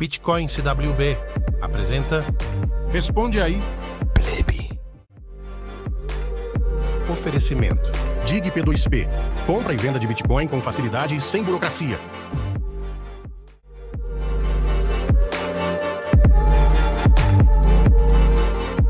Bitcoin 0.00 0.48
CWB 0.48 1.18
apresenta 1.60 2.24
Responde 2.90 3.38
aí, 3.38 3.60
Plebe. 4.14 4.80
Oferecimento. 7.12 7.82
Dig 8.26 8.50
P2P. 8.50 9.06
Compra 9.46 9.74
e 9.74 9.76
venda 9.76 9.98
de 9.98 10.06
Bitcoin 10.06 10.48
com 10.48 10.62
facilidade 10.62 11.14
e 11.14 11.20
sem 11.20 11.42
burocracia. 11.42 11.98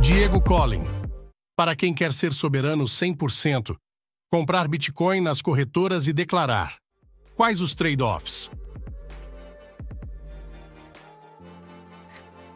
Diego 0.00 0.40
Collin. 0.40 0.86
Para 1.56 1.74
quem 1.74 1.92
quer 1.92 2.12
ser 2.12 2.32
soberano 2.32 2.84
100%, 2.84 3.74
comprar 4.30 4.68
Bitcoin 4.68 5.20
nas 5.20 5.42
corretoras 5.42 6.06
e 6.06 6.12
declarar. 6.12 6.76
Quais 7.34 7.60
os 7.60 7.74
trade-offs? 7.74 8.48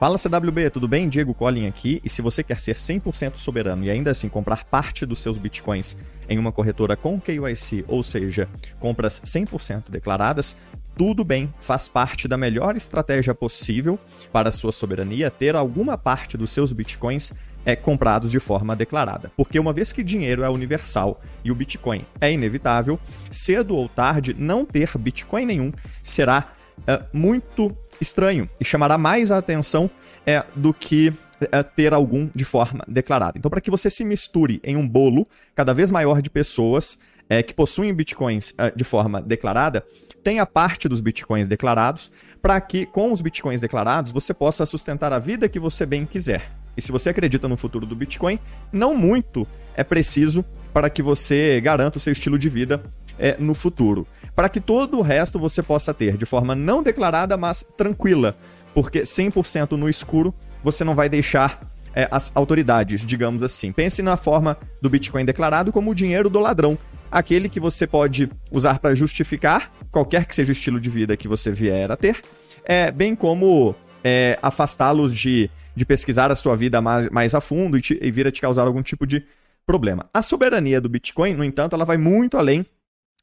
Fala 0.05 0.19
CWB, 0.19 0.69
tudo 0.69 0.87
bem? 0.87 1.09
Diego 1.09 1.33
Collin 1.33 1.67
aqui. 1.67 1.99
E 2.05 2.11
se 2.11 2.21
você 2.21 2.43
quer 2.43 2.61
ser 2.61 2.77
100% 2.77 3.37
soberano 3.37 3.87
e 3.87 3.91
ainda 3.91 4.11
assim 4.11 4.29
comprar 4.29 4.63
parte 4.65 5.07
dos 5.07 5.19
seus 5.19 5.39
bitcoins 5.39 5.97
em 6.29 6.39
uma 6.39 6.53
corretora 6.53 6.95
com 6.95 7.19
KYC, 7.19 7.87
ou 7.89 8.03
seja, 8.03 8.47
compras 8.79 9.23
100% 9.23 9.85
declaradas, 9.89 10.55
tudo 10.95 11.25
bem, 11.25 11.51
faz 11.59 11.89
parte 11.89 12.29
da 12.29 12.37
melhor 12.37 12.77
estratégia 12.77 13.35
possível 13.35 13.99
para 14.31 14.51
a 14.51 14.53
sua 14.53 14.73
soberania 14.73 15.31
ter 15.31 15.57
alguma 15.57 15.97
parte 15.97 16.37
dos 16.37 16.51
seus 16.51 16.71
bitcoins 16.75 17.33
é, 17.65 17.75
comprados 17.75 18.31
de 18.31 18.39
forma 18.39 18.77
declarada. 18.77 19.33
Porque 19.35 19.59
uma 19.59 19.73
vez 19.73 19.91
que 19.91 20.03
dinheiro 20.03 20.43
é 20.43 20.51
universal 20.51 21.19
e 21.43 21.51
o 21.51 21.55
Bitcoin 21.55 22.05
é 22.21 22.31
inevitável, 22.31 23.01
cedo 23.31 23.75
ou 23.75 23.89
tarde 23.89 24.37
não 24.39 24.67
ter 24.67 24.99
Bitcoin 24.99 25.47
nenhum 25.47 25.73
será 26.03 26.53
é, 26.87 27.03
muito 27.11 27.75
estranho 28.05 28.49
e 28.61 28.65
chamará 28.65 28.97
mais 28.97 29.33
a 29.33 29.39
atenção 29.39 29.91
é, 30.27 30.45
do 30.55 30.73
que 30.73 31.13
é, 31.51 31.63
ter 31.63 31.93
algum 31.93 32.29
de 32.35 32.45
forma 32.45 32.85
declarada. 32.87 33.39
Então, 33.39 33.51
para 33.51 33.61
que 33.61 33.71
você 33.71 33.91
se 33.91 34.05
misture 34.05 34.61
em 34.63 34.77
um 34.77 34.87
bolo 34.87 35.27
cada 35.55 35.73
vez 35.73 35.91
maior 35.91 36.23
de 36.23 36.31
pessoas 36.31 36.99
é, 37.29 37.43
que 37.43 37.55
possuem 37.55 37.93
bitcoins 37.93 38.55
é, 38.59 38.71
de 38.71 38.85
forma 38.85 39.21
declarada, 39.21 39.85
tenha 40.23 40.47
parte 40.47 40.89
dos 40.89 41.01
bitcoins 41.01 41.47
declarados, 41.47 42.11
para 42.41 42.61
que 42.61 42.87
com 42.87 43.13
os 43.13 43.21
bitcoins 43.21 43.61
declarados 43.61 44.13
você 44.13 44.33
possa 44.33 44.65
sustentar 44.65 45.13
a 45.13 45.19
vida 45.19 45.49
que 45.49 45.59
você 45.59 45.85
bem 45.85 46.07
quiser. 46.07 46.51
E 46.77 46.83
se 46.83 46.91
você 46.91 47.11
acredita 47.11 47.49
no 47.49 47.57
futuro 47.57 47.87
do 47.87 47.95
Bitcoin, 47.95 48.39
não 48.73 48.97
muito 48.97 49.47
é 49.77 49.85
preciso 49.85 50.45
para 50.73 50.91
que 50.91 51.03
você 51.03 51.61
garanta 51.61 51.99
o 51.99 52.01
seu 52.01 52.13
estilo 52.13 52.39
de 52.39 52.49
vida 52.49 52.83
é, 53.19 53.37
no 53.39 53.55
futuro. 53.55 54.07
Para 54.35 54.49
que 54.49 54.61
todo 54.61 54.99
o 54.99 55.03
resto 55.03 55.39
você 55.39 55.63
possa 55.63 55.95
ter 55.95 56.17
de 56.17 56.27
forma 56.27 56.55
não 56.55 56.83
declarada, 56.83 57.37
mas 57.37 57.65
tranquila. 57.77 58.37
Porque 58.75 59.03
100% 59.03 59.73
no 59.73 59.89
escuro 59.89 60.35
você 60.63 60.83
não 60.83 60.95
vai 60.95 61.09
deixar 61.09 61.61
é, 61.95 62.09
as 62.11 62.33
autoridades, 62.35 63.05
digamos 63.05 63.43
assim. 63.43 63.71
Pense 63.71 64.03
na 64.03 64.17
forma 64.17 64.59
do 64.83 64.91
Bitcoin 64.91 65.25
declarado 65.25 65.71
como 65.71 65.91
o 65.91 65.95
dinheiro 65.95 66.29
do 66.29 66.41
ladrão. 66.41 66.77
Aquele 67.11 67.49
que 67.49 67.61
você 67.61 67.87
pode 67.87 68.29
usar 68.51 68.81
para 68.81 68.95
justificar 68.95 69.73
qualquer 69.91 70.27
que 70.27 70.35
seja 70.35 70.51
o 70.51 70.53
estilo 70.53 70.81
de 70.81 70.91
vida 70.91 71.17
que 71.17 71.29
você 71.29 71.53
vier 71.53 71.91
a 71.93 71.97
ter, 71.97 72.21
é, 72.65 72.91
bem 72.91 73.15
como 73.15 73.77
é, 74.03 74.37
afastá-los 74.43 75.15
de, 75.15 75.49
de 75.77 75.87
pesquisar 75.87 76.33
a 76.33 76.35
sua 76.35 76.57
vida 76.57 76.81
mais, 76.81 77.09
mais 77.11 77.35
a 77.35 77.41
fundo 77.41 77.79
e, 77.79 77.81
te, 77.81 77.99
e 78.03 78.11
vir 78.11 78.27
a 78.27 78.33
te 78.33 78.41
causar 78.41 78.67
algum 78.67 78.83
tipo 78.83 79.07
de 79.07 79.25
problema. 79.65 80.11
A 80.13 80.21
soberania 80.21 80.81
do 80.81 80.89
Bitcoin, 80.89 81.35
no 81.35 81.45
entanto, 81.45 81.77
ela 81.77 81.85
vai 81.85 81.97
muito 81.97 82.37
além 82.37 82.67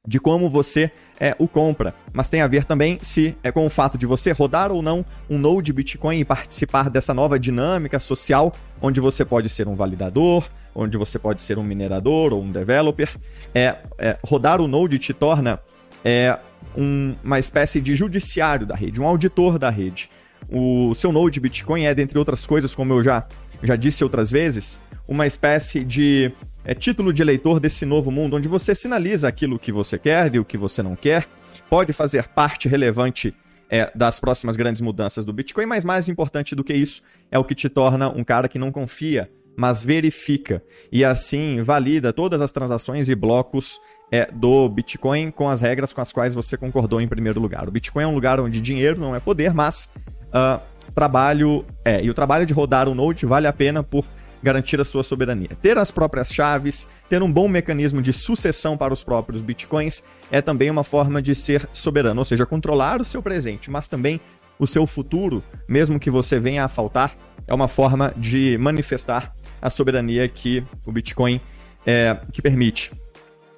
de 0.08 0.20
como 0.20 0.50
você 0.50 0.92
é, 1.20 1.36
o 1.38 1.48
compra, 1.48 1.94
mas 2.12 2.28
tem 2.28 2.42
a 2.42 2.48
ver 2.48 2.66
também 2.66 2.98
se 3.02 3.38
é 3.44 3.52
com 3.52 3.66
o 3.66 3.70
fato 3.70 4.00
de 4.00 4.08
você 4.08 4.32
rodar 4.32 4.72
ou 4.72 4.82
não 4.82 5.06
um 5.30 5.38
node 5.38 5.72
Bitcoin 5.72 6.20
e 6.20 6.26
participar 6.26 6.90
dessa 6.90 7.14
nova 7.14 7.38
dinâmica 7.38 8.00
social, 8.00 8.52
onde 8.82 9.00
você 9.00 9.24
pode 9.24 9.48
ser 9.48 9.68
um 9.68 9.76
validador, 9.76 10.50
onde 10.74 10.98
você 10.98 11.20
pode 11.20 11.42
ser 11.44 11.60
um 11.60 11.64
minerador 11.64 12.34
ou 12.34 12.42
um 12.42 12.52
developer. 12.52 13.16
É, 13.54 13.76
é 14.00 14.18
rodar 14.26 14.60
o 14.60 14.68
node 14.68 14.98
te 14.98 15.14
torna 15.14 15.60
é, 16.04 16.40
um, 16.76 17.16
uma 17.24 17.38
espécie 17.38 17.80
de 17.80 17.94
judiciário 17.94 18.66
da 18.66 18.76
rede, 18.76 19.00
um 19.00 19.06
auditor 19.06 19.60
da 19.60 19.70
rede. 19.70 20.10
O 20.50 20.96
seu 20.96 21.12
node 21.12 21.40
Bitcoin 21.40 21.84
é, 21.84 21.94
dentre 21.94 22.18
outras 22.18 22.48
coisas, 22.48 22.74
como 22.74 22.94
eu 22.94 23.04
já, 23.04 23.28
já 23.62 23.76
disse 23.76 24.04
outras 24.04 24.32
vezes, 24.32 24.82
uma 25.08 25.28
espécie 25.28 25.84
de 25.84 26.32
é, 26.64 26.74
título 26.74 27.12
de 27.12 27.22
eleitor 27.22 27.60
desse 27.60 27.86
novo 27.86 28.12
mundo, 28.12 28.38
onde 28.38 28.48
você 28.48 28.76
sinaliza 28.76 29.28
aquilo 29.28 29.60
que 29.60 29.72
você 29.72 29.98
quer 29.98 30.34
e 30.36 30.40
o 30.40 30.46
que 30.46 30.58
você 30.58 30.84
não 30.84 30.96
quer, 30.96 31.28
pode 31.70 31.94
fazer 31.94 32.28
parte 32.28 32.68
relevante 32.68 33.34
é, 33.70 33.90
das 33.96 34.20
próximas 34.20 34.56
grandes 34.56 34.82
mudanças 34.82 35.24
do 35.24 35.32
Bitcoin, 35.32 35.66
mas 35.66 35.86
mais 35.86 36.10
importante 36.10 36.54
do 36.54 36.64
que 36.64 36.74
isso 36.74 37.02
é 37.32 37.40
o 37.40 37.44
que 37.44 37.56
te 37.56 37.70
torna 37.70 38.10
um 38.10 38.24
cara 38.24 38.48
que 38.48 38.60
não 38.60 38.72
confia, 38.72 39.32
mas 39.56 39.84
verifica 39.84 40.62
e 40.92 41.04
assim 41.06 41.62
valida 41.62 42.12
todas 42.12 42.42
as 42.42 42.52
transações 42.52 43.10
e 43.10 43.16
blocos 43.16 43.80
é, 44.12 44.26
do 44.26 44.68
Bitcoin 44.68 45.32
com 45.32 45.48
as 45.48 45.62
regras 45.62 45.94
com 45.94 46.02
as 46.02 46.12
quais 46.12 46.34
você 46.34 46.58
concordou 46.58 47.00
em 47.00 47.08
primeiro 47.08 47.40
lugar. 47.40 47.68
O 47.68 47.72
Bitcoin 47.72 48.04
é 48.04 48.08
um 48.08 48.14
lugar 48.14 48.40
onde 48.40 48.60
dinheiro 48.60 49.00
não 49.00 49.16
é 49.16 49.20
poder, 49.22 49.54
mas 49.54 49.94
uh, 50.28 50.62
trabalho 50.94 51.66
é. 51.86 52.04
E 52.04 52.10
o 52.10 52.14
trabalho 52.14 52.46
de 52.46 52.54
rodar 52.54 52.90
o 52.90 52.96
Node 52.96 53.26
vale 53.26 53.48
a 53.48 53.54
pena 53.54 53.82
por 53.82 54.06
garantir 54.44 54.80
a 54.80 54.84
sua 54.84 55.04
soberania. 55.04 55.50
Ter 55.62 55.78
as 55.78 55.92
próprias 55.92 56.34
chaves, 56.34 56.88
ter 57.10 57.22
um 57.22 57.32
bom 57.32 57.48
mecanismo 57.48 58.02
de 58.02 58.12
sucessão 58.12 58.76
para 58.78 58.94
os 58.94 59.04
próprios 59.04 59.42
bitcoins 59.42 60.04
é 60.32 60.42
também 60.42 60.70
uma 60.70 60.84
forma 60.84 61.22
de 61.22 61.36
ser 61.36 61.68
soberano, 61.74 62.20
ou 62.20 62.26
seja, 62.26 62.46
controlar 62.46 63.02
o 63.02 63.06
seu 63.06 63.22
presente, 63.22 63.70
mas 63.70 63.88
também 63.88 64.20
o 64.58 64.68
seu 64.68 64.86
futuro, 64.86 65.44
mesmo 65.68 66.00
que 66.00 66.10
você 66.10 66.40
venha 66.40 66.64
a 66.64 66.68
faltar, 66.68 67.16
é 67.48 67.54
uma 67.54 67.68
forma 67.68 68.14
de 68.16 68.58
manifestar 68.60 69.36
a 69.62 69.70
soberania 69.70 70.28
que 70.28 70.64
o 70.86 70.92
Bitcoin 70.92 71.42
é, 71.86 72.16
te 72.32 72.42
permite. 72.42 72.92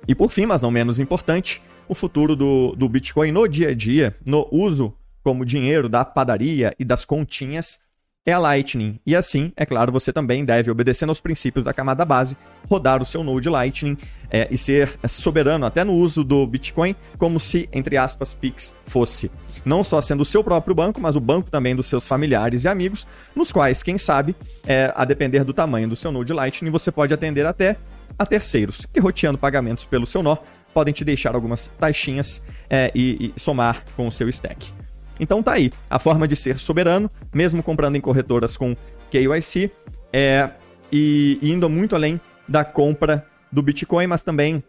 E 0.07 0.15
por 0.15 0.29
fim, 0.29 0.45
mas 0.45 0.61
não 0.61 0.71
menos 0.71 0.99
importante, 0.99 1.61
o 1.87 1.95
futuro 1.95 2.35
do, 2.35 2.75
do 2.75 2.89
Bitcoin 2.89 3.31
no 3.31 3.47
dia 3.47 3.69
a 3.69 3.73
dia, 3.73 4.15
no 4.25 4.47
uso 4.51 4.95
como 5.23 5.45
dinheiro 5.45 5.87
da 5.87 6.03
padaria 6.03 6.73
e 6.77 6.83
das 6.83 7.05
continhas, 7.05 7.79
é 8.25 8.31
a 8.31 8.39
Lightning. 8.39 8.99
E 9.05 9.15
assim, 9.15 9.51
é 9.55 9.65
claro, 9.65 9.91
você 9.91 10.13
também 10.13 10.45
deve, 10.45 10.71
obedecendo 10.71 11.09
aos 11.09 11.19
princípios 11.19 11.65
da 11.65 11.73
camada 11.73 12.05
base, 12.05 12.37
rodar 12.69 13.01
o 13.01 13.05
seu 13.05 13.23
Node 13.23 13.49
Lightning 13.49 13.97
é, 14.31 14.47
e 14.49 14.57
ser 14.57 14.89
soberano 15.07 15.65
até 15.65 15.83
no 15.83 15.93
uso 15.93 16.23
do 16.23 16.45
Bitcoin, 16.47 16.95
como 17.17 17.39
se, 17.39 17.67
entre 17.73 17.97
aspas, 17.97 18.33
Pix 18.33 18.73
fosse. 18.85 19.29
Não 19.65 19.83
só 19.83 19.99
sendo 19.99 20.21
o 20.21 20.25
seu 20.25 20.43
próprio 20.43 20.73
banco, 20.73 21.01
mas 21.01 21.15
o 21.15 21.19
banco 21.19 21.51
também 21.51 21.75
dos 21.75 21.87
seus 21.87 22.07
familiares 22.07 22.63
e 22.63 22.67
amigos, 22.67 23.05
nos 23.35 23.51
quais, 23.51 23.83
quem 23.83 23.97
sabe, 23.97 24.35
é, 24.65 24.91
a 24.95 25.03
depender 25.03 25.43
do 25.43 25.53
tamanho 25.53 25.89
do 25.89 25.95
seu 25.95 26.11
Node 26.11 26.33
Lightning, 26.33 26.71
você 26.71 26.91
pode 26.91 27.13
atender 27.13 27.45
até 27.45 27.77
a 28.17 28.25
terceiros, 28.25 28.85
que 28.85 28.99
roteando 28.99 29.37
pagamentos 29.37 29.83
pelo 29.83 30.05
seu 30.05 30.23
nó, 30.23 30.37
podem 30.73 30.93
te 30.93 31.03
deixar 31.03 31.35
algumas 31.35 31.67
taxinhas 31.67 32.45
é, 32.69 32.91
e, 32.95 33.33
e 33.35 33.39
somar 33.39 33.83
com 33.95 34.07
o 34.07 34.11
seu 34.11 34.27
stack. 34.29 34.82
Então 35.19 35.43
tá 35.43 35.53
aí, 35.53 35.71
a 35.89 35.99
forma 35.99 36.27
de 36.27 36.35
ser 36.35 36.57
soberano, 36.59 37.09
mesmo 37.33 37.61
comprando 37.61 37.95
em 37.95 38.01
corretoras 38.01 38.57
com 38.57 38.75
KYC, 39.11 39.71
é, 40.11 40.49
e 40.91 41.39
indo 41.41 41.69
muito 41.69 41.95
além 41.95 42.19
da 42.47 42.65
compra 42.65 43.25
do 43.51 43.61
Bitcoin, 43.61 44.07
mas 44.07 44.23
também 44.23 44.63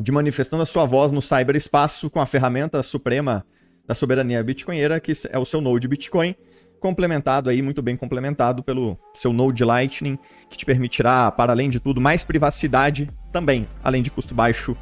de 0.00 0.12
manifestando 0.12 0.62
a 0.62 0.66
sua 0.66 0.84
voz 0.84 1.10
no 1.10 1.20
cyberespaço 1.20 2.08
com 2.08 2.20
a 2.20 2.26
ferramenta 2.26 2.82
suprema 2.82 3.44
da 3.86 3.94
soberania 3.94 4.42
bitcoinheira, 4.44 5.00
que 5.00 5.12
é 5.30 5.38
o 5.38 5.44
seu 5.44 5.60
Node 5.60 5.88
Bitcoin, 5.88 6.34
complementado 6.78 7.50
aí, 7.50 7.62
muito 7.62 7.82
bem 7.82 7.96
complementado 7.96 8.62
pelo 8.62 8.98
seu 9.14 9.32
Node 9.32 9.64
Lightning, 9.64 10.18
que 10.48 10.56
te 10.56 10.64
permitirá, 10.64 11.30
para 11.30 11.52
além 11.52 11.68
de 11.70 11.80
tudo, 11.80 12.00
mais 12.00 12.22
privacidade 12.22 13.08
também, 13.32 13.66
além 13.82 14.02
de 14.02 14.10
custo 14.10 14.34
baixo 14.34 14.76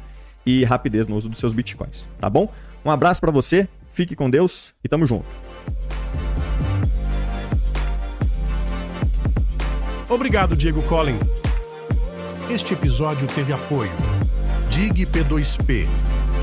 e 0.45 0.63
rapidez 0.63 1.07
no 1.07 1.15
uso 1.15 1.29
dos 1.29 1.39
seus 1.39 1.53
bitcoins, 1.53 2.07
tá 2.19 2.29
bom? 2.29 2.51
Um 2.85 2.91
abraço 2.91 3.19
para 3.19 3.31
você, 3.31 3.67
fique 3.87 4.15
com 4.15 4.29
Deus 4.29 4.73
e 4.83 4.87
tamo 4.87 5.05
junto. 5.05 5.25
Obrigado, 10.09 10.55
Diego 10.55 10.81
Collin. 10.83 11.19
Este 12.49 12.73
episódio 12.73 13.27
teve 13.27 13.51
apoio. 13.51 13.91
Dig 14.69 15.05
P2P. 15.05 15.85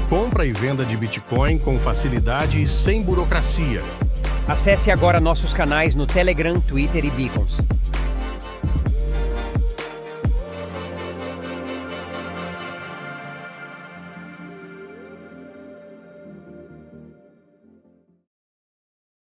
Compra 0.09 0.45
e 0.45 0.53
venda 0.53 0.85
de 0.85 0.97
Bitcoin 0.97 1.59
com 1.59 1.79
facilidade 1.79 2.63
e 2.63 2.69
sem 2.69 3.03
burocracia. 3.03 3.83
Acesse 4.47 4.91
agora 4.91 5.19
nossos 5.19 5.55
canais 5.55 5.95
no 5.95 6.07
Telegram, 6.07 6.61
Twitter 6.61 7.05
e 7.05 7.11
Beacons. 7.11 7.57